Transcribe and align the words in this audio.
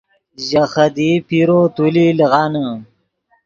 ژے 0.45 0.63
خدیئی 0.73 1.15
پیرو 1.27 1.59
تولی 1.75 2.07
لیغانے 2.17 2.65